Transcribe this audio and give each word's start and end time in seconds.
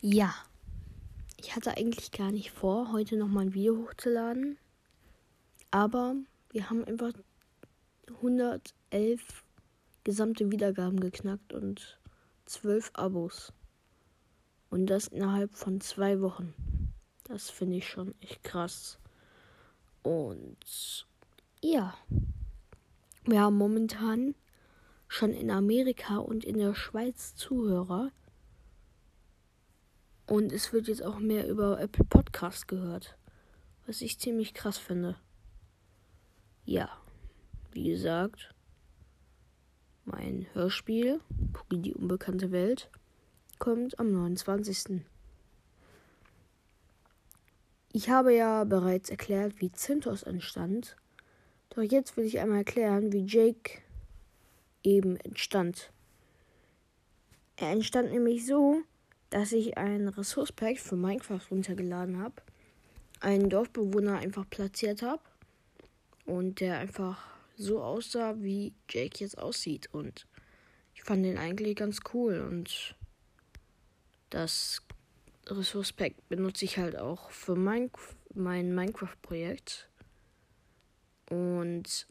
Ja, 0.00 0.32
ich 1.36 1.56
hatte 1.56 1.76
eigentlich 1.76 2.12
gar 2.12 2.30
nicht 2.30 2.52
vor, 2.52 2.92
heute 2.92 3.16
nochmal 3.16 3.46
ein 3.46 3.54
Video 3.54 3.76
hochzuladen. 3.78 4.56
Aber 5.72 6.14
wir 6.50 6.70
haben 6.70 6.84
einfach 6.84 7.12
111 8.06 9.44
gesamte 10.04 10.52
Wiedergaben 10.52 11.00
geknackt 11.00 11.52
und 11.52 11.98
12 12.46 12.92
Abos. 12.94 13.52
Und 14.70 14.86
das 14.86 15.08
innerhalb 15.08 15.56
von 15.56 15.80
zwei 15.80 16.20
Wochen. 16.20 16.54
Das 17.24 17.50
finde 17.50 17.78
ich 17.78 17.88
schon 17.88 18.14
echt 18.20 18.44
krass. 18.44 19.00
Und 20.04 21.06
ja, 21.60 21.98
wir 23.24 23.40
haben 23.40 23.58
momentan 23.58 24.36
schon 25.08 25.32
in 25.32 25.50
Amerika 25.50 26.18
und 26.18 26.44
in 26.44 26.56
der 26.56 26.74
Schweiz 26.74 27.34
Zuhörer. 27.34 28.12
Und 30.28 30.52
es 30.52 30.74
wird 30.74 30.88
jetzt 30.88 31.02
auch 31.02 31.18
mehr 31.18 31.48
über 31.48 31.80
Apple 31.80 32.04
Podcast 32.04 32.68
gehört. 32.68 33.16
Was 33.86 34.02
ich 34.02 34.20
ziemlich 34.20 34.52
krass 34.52 34.76
finde. 34.76 35.16
Ja, 36.66 36.90
wie 37.72 37.88
gesagt, 37.88 38.54
mein 40.04 40.46
Hörspiel, 40.52 41.20
Pugi 41.54 41.80
die 41.80 41.94
unbekannte 41.94 42.50
Welt, 42.50 42.90
kommt 43.58 43.98
am 43.98 44.12
29. 44.12 45.00
Ich 47.94 48.10
habe 48.10 48.34
ja 48.34 48.64
bereits 48.64 49.08
erklärt, 49.08 49.62
wie 49.62 49.72
Zintos 49.72 50.24
entstand. 50.24 50.94
Doch 51.70 51.82
jetzt 51.82 52.18
will 52.18 52.26
ich 52.26 52.38
einmal 52.38 52.58
erklären, 52.58 53.12
wie 53.12 53.24
Jake 53.24 53.80
eben 54.82 55.16
entstand. 55.16 55.90
Er 57.56 57.70
entstand 57.70 58.10
nämlich 58.10 58.44
so, 58.44 58.82
dass 59.30 59.52
ich 59.52 59.76
ein 59.76 60.08
Ressource-Pack 60.08 60.78
für 60.78 60.96
Minecraft 60.96 61.40
runtergeladen 61.50 62.18
habe, 62.18 62.42
einen 63.20 63.50
Dorfbewohner 63.50 64.18
einfach 64.18 64.48
platziert 64.48 65.02
habe 65.02 65.22
und 66.24 66.60
der 66.60 66.78
einfach 66.78 67.26
so 67.56 67.82
aussah, 67.82 68.36
wie 68.38 68.72
Jake 68.88 69.18
jetzt 69.20 69.38
aussieht. 69.38 69.88
Und 69.92 70.26
ich 70.94 71.02
fand 71.02 71.24
den 71.24 71.38
eigentlich 71.38 71.76
ganz 71.76 72.00
cool 72.14 72.40
und 72.40 72.94
das 74.30 74.82
Ressource 75.46 75.92
Pack 75.92 76.14
benutze 76.28 76.64
ich 76.64 76.78
halt 76.78 76.96
auch 76.96 77.30
für 77.30 77.56
mein, 77.56 77.90
mein 78.34 78.74
Minecraft-Projekt. 78.74 79.88
Und 81.30 82.06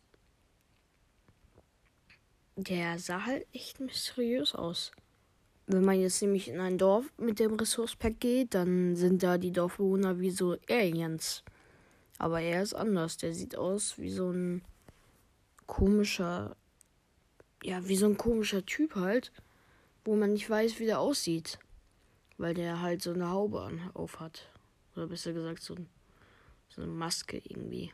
der 2.55 2.97
sah 2.99 3.25
halt 3.25 3.45
echt 3.53 3.79
mysteriös 3.79 4.55
aus. 4.55 4.91
Wenn 5.69 5.83
man 5.83 5.99
jetzt 5.99 6.21
nämlich 6.21 6.47
in 6.47 6.61
ein 6.61 6.77
Dorf 6.77 7.11
mit 7.17 7.39
dem 7.39 7.55
Ressource-Pack 7.55 8.21
geht, 8.21 8.53
dann 8.53 8.95
sind 8.95 9.21
da 9.21 9.37
die 9.37 9.51
Dorfbewohner 9.51 10.17
wie 10.17 10.31
so 10.31 10.55
Aliens. 10.69 11.43
Aber 12.17 12.39
er 12.39 12.63
ist 12.63 12.73
anders. 12.73 13.17
Der 13.17 13.33
sieht 13.33 13.57
aus 13.57 13.97
wie 13.97 14.09
so 14.09 14.31
ein 14.31 14.61
komischer, 15.65 16.55
ja, 17.63 17.85
wie 17.85 17.97
so 17.97 18.05
ein 18.05 18.17
komischer 18.17 18.65
Typ 18.65 18.95
halt, 18.95 19.33
wo 20.05 20.15
man 20.15 20.31
nicht 20.31 20.49
weiß, 20.49 20.79
wie 20.79 20.85
der 20.85 21.01
aussieht. 21.01 21.59
Weil 22.37 22.53
der 22.53 22.81
halt 22.81 23.01
so 23.01 23.11
eine 23.11 23.29
Haube 23.29 23.61
an, 23.61 23.91
auf 23.93 24.21
hat. 24.21 24.47
Oder 24.95 25.07
besser 25.07 25.33
gesagt, 25.33 25.61
so, 25.61 25.75
so 26.69 26.81
eine 26.81 26.89
Maske 26.89 27.41
irgendwie. 27.43 27.91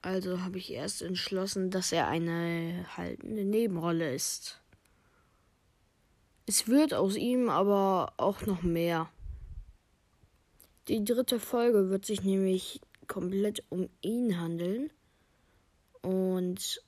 Also 0.00 0.42
habe 0.42 0.58
ich 0.58 0.72
erst 0.72 1.02
entschlossen, 1.02 1.70
dass 1.70 1.92
er 1.92 2.06
eine 2.06 2.86
haltende 2.96 3.44
Nebenrolle 3.44 4.14
ist. 4.14 4.60
Es 6.46 6.68
wird 6.68 6.94
aus 6.94 7.16
ihm 7.16 7.50
aber 7.50 8.12
auch 8.16 8.46
noch 8.46 8.62
mehr. 8.62 9.10
Die 10.86 11.04
dritte 11.04 11.40
Folge 11.40 11.90
wird 11.90 12.06
sich 12.06 12.22
nämlich 12.22 12.80
komplett 13.06 13.62
um 13.68 13.90
ihn 14.00 14.40
handeln. 14.40 14.90
Und 16.00 16.80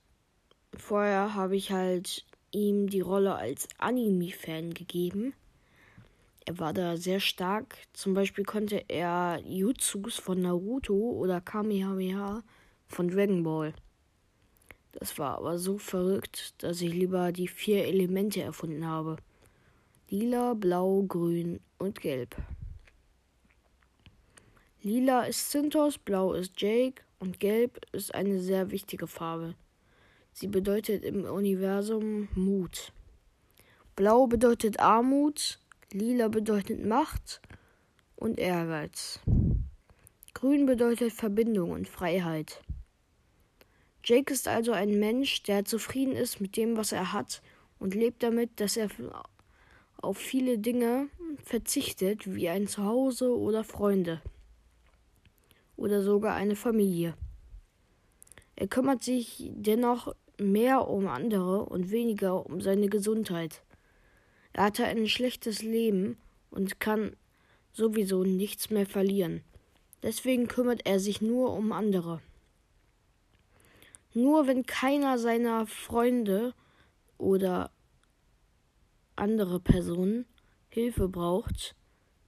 vorher 0.74 1.34
habe 1.34 1.56
ich 1.56 1.72
halt 1.72 2.24
ihm 2.52 2.88
die 2.88 3.00
Rolle 3.00 3.34
als 3.34 3.68
Anime-Fan 3.78 4.72
gegeben. 4.72 5.34
Er 6.46 6.58
war 6.58 6.72
da 6.72 6.96
sehr 6.96 7.20
stark. 7.20 7.76
Zum 7.92 8.14
Beispiel 8.14 8.44
konnte 8.44 8.84
er 8.88 9.40
Jutsus 9.44 10.16
von 10.16 10.40
Naruto 10.40 10.94
oder 10.94 11.40
Kamehameha 11.40 12.42
von 12.90 13.08
Dragon 13.08 13.42
Ball. 13.42 13.72
Das 14.92 15.18
war 15.18 15.38
aber 15.38 15.58
so 15.58 15.78
verrückt, 15.78 16.54
dass 16.62 16.80
ich 16.80 16.92
lieber 16.92 17.32
die 17.32 17.48
vier 17.48 17.86
Elemente 17.86 18.42
erfunden 18.42 18.86
habe. 18.86 19.16
Lila, 20.08 20.54
Blau, 20.54 21.04
Grün 21.06 21.60
und 21.78 22.00
Gelb. 22.00 22.36
Lila 24.82 25.22
ist 25.22 25.50
Zintos, 25.50 25.98
Blau 25.98 26.32
ist 26.32 26.60
Jake 26.60 27.02
und 27.20 27.38
Gelb 27.38 27.80
ist 27.92 28.14
eine 28.14 28.40
sehr 28.40 28.70
wichtige 28.70 29.06
Farbe. 29.06 29.54
Sie 30.32 30.48
bedeutet 30.48 31.04
im 31.04 31.24
Universum 31.24 32.28
Mut. 32.34 32.92
Blau 33.94 34.26
bedeutet 34.26 34.80
Armut, 34.80 35.60
Lila 35.92 36.28
bedeutet 36.28 36.84
Macht 36.84 37.40
und 38.16 38.38
Ehrgeiz. 38.38 39.20
Grün 40.34 40.66
bedeutet 40.66 41.12
Verbindung 41.12 41.72
und 41.72 41.86
Freiheit. 41.86 42.62
Jake 44.02 44.32
ist 44.32 44.48
also 44.48 44.72
ein 44.72 44.98
Mensch, 44.98 45.42
der 45.42 45.64
zufrieden 45.64 46.14
ist 46.14 46.40
mit 46.40 46.56
dem, 46.56 46.76
was 46.76 46.92
er 46.92 47.12
hat 47.12 47.42
und 47.78 47.94
lebt 47.94 48.22
damit, 48.22 48.60
dass 48.60 48.76
er 48.76 48.88
auf 49.98 50.16
viele 50.16 50.58
Dinge 50.58 51.08
verzichtet, 51.44 52.34
wie 52.34 52.48
ein 52.48 52.66
Zuhause 52.66 53.36
oder 53.36 53.64
Freunde 53.64 54.22
oder 55.76 56.02
sogar 56.02 56.34
eine 56.34 56.56
Familie. 56.56 57.14
Er 58.56 58.68
kümmert 58.68 59.02
sich 59.02 59.50
dennoch 59.54 60.14
mehr 60.38 60.88
um 60.88 61.06
andere 61.06 61.64
und 61.64 61.90
weniger 61.90 62.46
um 62.46 62.60
seine 62.60 62.88
Gesundheit. 62.88 63.62
Er 64.52 64.64
hatte 64.64 64.84
ein 64.84 65.06
schlechtes 65.08 65.62
Leben 65.62 66.18
und 66.50 66.80
kann 66.80 67.16
sowieso 67.72 68.24
nichts 68.24 68.70
mehr 68.70 68.86
verlieren. 68.86 69.42
Deswegen 70.02 70.48
kümmert 70.48 70.86
er 70.86 70.98
sich 70.98 71.20
nur 71.20 71.52
um 71.52 71.72
andere. 71.72 72.20
Nur 74.12 74.46
wenn 74.46 74.66
keiner 74.66 75.18
seiner 75.18 75.66
Freunde 75.66 76.54
oder 77.18 77.70
andere 79.16 79.60
Personen 79.60 80.26
Hilfe 80.68 81.08
braucht, 81.08 81.74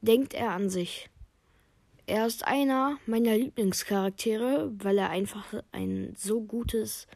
denkt 0.00 0.34
er 0.34 0.50
an 0.50 0.68
sich. 0.68 1.10
Er 2.06 2.26
ist 2.26 2.46
einer 2.46 2.98
meiner 3.06 3.36
Lieblingscharaktere, 3.36 4.72
weil 4.78 4.98
er 4.98 5.10
einfach 5.10 5.54
ein 5.70 6.14
so 6.16 6.42
gutes 6.42 7.06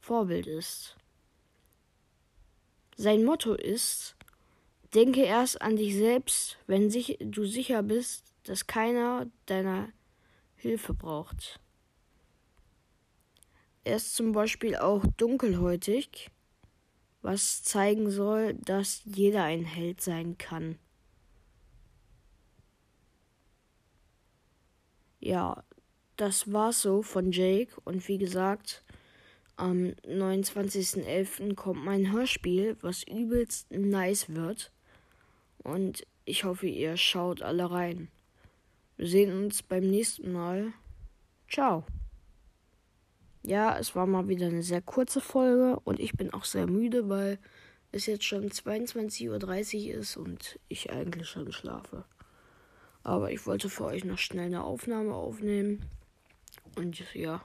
Vorbild 0.00 0.46
ist. 0.46 0.96
Sein 2.96 3.24
Motto 3.24 3.54
ist, 3.54 4.16
denke 4.94 5.22
erst 5.22 5.62
an 5.62 5.76
dich 5.76 5.94
selbst, 5.96 6.58
wenn 6.66 6.90
sich, 6.90 7.18
du 7.20 7.44
sicher 7.44 7.82
bist, 7.82 8.24
dass 8.44 8.66
keiner 8.66 9.30
deiner 9.46 9.88
Hilfe 10.56 10.94
braucht. 10.94 11.60
Er 13.90 13.96
ist 13.96 14.14
zum 14.14 14.30
Beispiel 14.30 14.76
auch 14.76 15.04
dunkelhäutig, 15.16 16.30
was 17.22 17.64
zeigen 17.64 18.08
soll, 18.08 18.54
dass 18.54 19.02
jeder 19.04 19.42
ein 19.42 19.64
Held 19.64 20.00
sein 20.00 20.38
kann. 20.38 20.78
Ja, 25.18 25.64
das 26.14 26.52
war's 26.52 26.82
so 26.82 27.02
von 27.02 27.32
Jake 27.32 27.72
und 27.82 28.06
wie 28.06 28.18
gesagt, 28.18 28.84
am 29.56 29.86
29.11. 30.06 31.56
kommt 31.56 31.84
mein 31.84 32.12
Hörspiel, 32.12 32.76
was 32.82 33.02
übelst 33.02 33.72
nice 33.72 34.28
wird. 34.28 34.70
Und 35.64 36.06
ich 36.26 36.44
hoffe, 36.44 36.68
ihr 36.68 36.96
schaut 36.96 37.42
alle 37.42 37.68
rein. 37.68 38.06
Wir 38.96 39.08
sehen 39.08 39.36
uns 39.36 39.64
beim 39.64 39.90
nächsten 39.90 40.30
Mal. 40.30 40.74
Ciao. 41.48 41.84
Ja, 43.42 43.78
es 43.78 43.94
war 43.94 44.06
mal 44.06 44.28
wieder 44.28 44.46
eine 44.46 44.62
sehr 44.62 44.82
kurze 44.82 45.20
Folge 45.20 45.80
und 45.80 45.98
ich 45.98 46.12
bin 46.12 46.32
auch 46.32 46.44
sehr 46.44 46.66
müde, 46.66 47.08
weil 47.08 47.38
es 47.92 48.06
jetzt 48.06 48.24
schon 48.24 48.48
22.30 48.50 49.88
Uhr 49.88 50.00
ist 50.00 50.16
und 50.16 50.58
ich 50.68 50.90
eigentlich 50.90 51.28
schon 51.28 51.50
schlafe. 51.52 52.04
Aber 53.02 53.32
ich 53.32 53.46
wollte 53.46 53.70
für 53.70 53.86
euch 53.86 54.04
noch 54.04 54.18
schnell 54.18 54.46
eine 54.46 54.62
Aufnahme 54.62 55.14
aufnehmen. 55.14 55.86
Und 56.76 57.00
ja, 57.14 57.42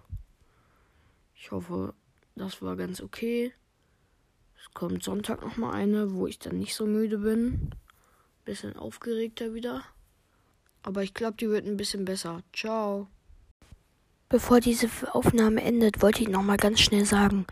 ich 1.34 1.52
hoffe, 1.52 1.94
das 2.36 2.62
war 2.62 2.76
ganz 2.76 3.02
okay. 3.02 3.54
Es 4.60 4.74
kommt 4.74 5.04
Sonntag 5.04 5.42
noch 5.42 5.58
mal 5.58 5.72
eine, 5.72 6.14
wo 6.14 6.28
ich 6.28 6.40
dann 6.40 6.58
nicht 6.58 6.76
so 6.76 6.86
müde 6.86 7.20
bin. 7.20 7.72
Bisschen 8.44 8.76
aufgeregter 8.76 9.54
wieder. 9.54 9.84
Aber 10.84 11.04
ich 11.04 11.14
glaube, 11.14 11.38
die 11.38 11.50
wird 11.50 11.66
ein 11.66 11.78
bisschen 11.78 12.06
besser. 12.06 12.44
Ciao. 12.54 13.08
Bevor 14.28 14.60
diese 14.60 14.90
Aufnahme 15.14 15.62
endet, 15.62 16.02
wollte 16.02 16.24
ich 16.24 16.30
noch 16.30 16.42
mal 16.42 16.58
ganz 16.58 16.80
schnell 16.80 17.06
sagen, 17.06 17.46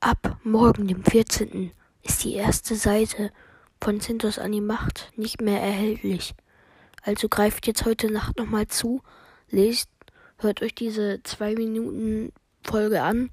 ab 0.00 0.38
morgen, 0.44 0.86
dem 0.86 1.02
14., 1.02 1.72
ist 2.02 2.24
die 2.24 2.34
erste 2.34 2.76
Seite 2.76 3.32
von 3.80 4.00
Cintos 4.00 4.38
Animacht 4.38 5.12
nicht 5.16 5.40
mehr 5.40 5.60
erhältlich. 5.60 6.34
Also 7.02 7.28
greift 7.28 7.66
jetzt 7.66 7.86
heute 7.86 8.12
Nacht 8.12 8.36
nochmal 8.36 8.66
zu, 8.68 9.02
lest, 9.48 9.88
hört 10.38 10.60
euch 10.60 10.74
diese 10.74 11.22
zwei 11.22 11.54
Minuten 11.54 12.32
Folge 12.62 13.02
an, 13.02 13.30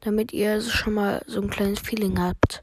damit 0.00 0.32
ihr 0.32 0.60
schon 0.60 0.94
mal 0.94 1.22
so 1.26 1.40
ein 1.40 1.50
kleines 1.50 1.80
Feeling 1.80 2.20
habt. 2.20 2.62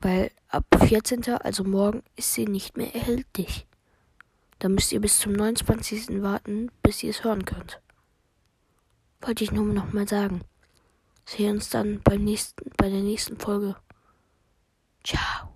Weil 0.00 0.32
ab 0.48 0.64
14., 0.86 1.22
also 1.40 1.62
morgen, 1.62 2.02
ist 2.16 2.34
sie 2.34 2.46
nicht 2.46 2.76
mehr 2.76 2.92
erhältlich. 2.92 3.66
Da 4.58 4.68
müsst 4.68 4.92
ihr 4.92 5.00
bis 5.00 5.20
zum 5.20 5.32
29. 5.32 6.22
warten, 6.22 6.70
bis 6.82 7.02
ihr 7.04 7.10
es 7.10 7.22
hören 7.22 7.44
könnt. 7.44 7.80
Wollte 9.22 9.44
ich 9.44 9.52
nur 9.52 9.64
noch 9.64 9.92
mal 9.92 10.06
sagen. 10.06 10.42
Sehen 11.24 11.56
uns 11.56 11.70
dann 11.70 12.00
beim 12.02 12.24
nächsten, 12.24 12.70
bei 12.76 12.90
der 12.90 13.00
nächsten 13.00 13.38
Folge. 13.38 13.76
Ciao. 15.04 15.51